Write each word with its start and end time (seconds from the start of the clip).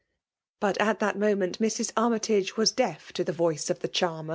But 0.59 0.79
at 0.81 0.99
that 1.01 1.15
momeiit» 1.15 1.57
Mrs. 1.57 1.93
Axmytage 1.93 2.55
vaa 2.55 2.75
deaf 2.75 3.13
to 3.13 3.23
the 3.23 3.33
'voice 3.33 3.69
of 3.69 3.81
the 3.81 3.87
charms. 3.87 4.29